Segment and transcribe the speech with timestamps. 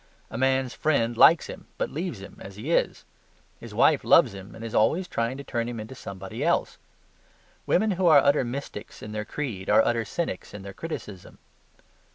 [0.31, 3.05] A man's friend likes him but leaves him as he is:
[3.59, 6.79] his wife loves him and is always trying to turn him into somebody else.
[7.67, 11.37] Women who are utter mystics in their creed are utter cynics in their criticism.